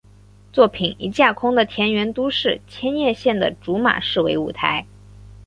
[0.51, 4.87] 作品以架空的田园都市千叶县的竹马市为舞台。